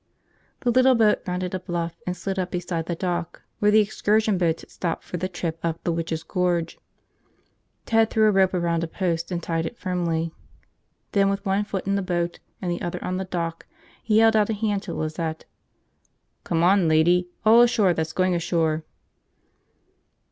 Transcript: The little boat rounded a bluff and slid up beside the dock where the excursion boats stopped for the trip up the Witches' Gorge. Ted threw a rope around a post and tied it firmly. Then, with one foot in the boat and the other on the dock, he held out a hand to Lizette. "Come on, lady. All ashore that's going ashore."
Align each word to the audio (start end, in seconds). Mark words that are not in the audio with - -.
The 0.61 0.71
little 0.71 0.95
boat 0.95 1.21
rounded 1.27 1.53
a 1.53 1.59
bluff 1.59 1.99
and 2.07 2.17
slid 2.17 2.39
up 2.39 2.49
beside 2.49 2.87
the 2.87 2.95
dock 2.95 3.43
where 3.59 3.69
the 3.69 3.81
excursion 3.81 4.35
boats 4.39 4.65
stopped 4.67 5.03
for 5.03 5.17
the 5.17 5.29
trip 5.29 5.59
up 5.61 5.83
the 5.83 5.91
Witches' 5.91 6.23
Gorge. 6.23 6.79
Ted 7.85 8.09
threw 8.09 8.27
a 8.27 8.31
rope 8.31 8.55
around 8.55 8.83
a 8.83 8.87
post 8.87 9.29
and 9.31 9.43
tied 9.43 9.67
it 9.67 9.77
firmly. 9.77 10.33
Then, 11.11 11.29
with 11.29 11.45
one 11.45 11.65
foot 11.65 11.85
in 11.85 11.93
the 11.93 12.01
boat 12.01 12.39
and 12.63 12.71
the 12.71 12.81
other 12.81 12.97
on 13.03 13.17
the 13.17 13.25
dock, 13.25 13.67
he 14.01 14.17
held 14.17 14.35
out 14.35 14.49
a 14.49 14.53
hand 14.53 14.81
to 14.81 14.93
Lizette. 14.95 15.45
"Come 16.45 16.63
on, 16.63 16.87
lady. 16.87 17.29
All 17.45 17.61
ashore 17.61 17.93
that's 17.93 18.11
going 18.11 18.33
ashore." 18.33 18.83